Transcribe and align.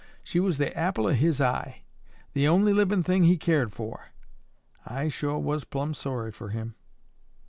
She 0.23 0.39
was 0.39 0.57
the 0.57 0.75
apple 0.75 1.05
o' 1.05 1.13
his 1.13 1.39
eye. 1.39 1.83
The 2.33 2.47
only 2.47 2.73
livin' 2.73 3.03
thing 3.03 3.23
he 3.25 3.37
keered 3.37 3.71
for. 3.71 4.05
I 4.83 5.09
sho' 5.09 5.37
was 5.37 5.63
plumb 5.63 5.93
sorry 5.93 6.31
fer 6.31 6.47
him." 6.47 6.73